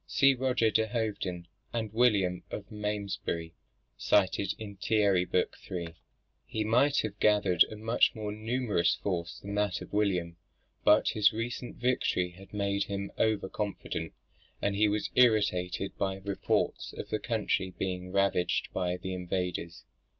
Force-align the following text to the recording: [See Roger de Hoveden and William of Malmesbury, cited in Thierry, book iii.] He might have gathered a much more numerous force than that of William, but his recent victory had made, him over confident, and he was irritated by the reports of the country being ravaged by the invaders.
[See 0.07 0.33
Roger 0.33 0.71
de 0.71 0.87
Hoveden 0.87 1.45
and 1.71 1.93
William 1.93 2.41
of 2.49 2.71
Malmesbury, 2.71 3.53
cited 3.99 4.55
in 4.57 4.77
Thierry, 4.77 5.25
book 5.25 5.55
iii.] 5.69 5.93
He 6.43 6.63
might 6.63 7.01
have 7.01 7.19
gathered 7.19 7.63
a 7.65 7.75
much 7.75 8.15
more 8.15 8.31
numerous 8.31 8.95
force 8.95 9.37
than 9.41 9.53
that 9.53 9.79
of 9.79 9.93
William, 9.93 10.37
but 10.83 11.09
his 11.09 11.31
recent 11.31 11.75
victory 11.75 12.31
had 12.31 12.51
made, 12.51 12.85
him 12.85 13.11
over 13.19 13.47
confident, 13.47 14.13
and 14.59 14.75
he 14.75 14.87
was 14.87 15.11
irritated 15.13 15.95
by 15.99 16.17
the 16.17 16.27
reports 16.31 16.93
of 16.93 17.09
the 17.09 17.19
country 17.19 17.69
being 17.77 18.11
ravaged 18.11 18.73
by 18.73 18.97
the 18.97 19.13
invaders. 19.13 19.83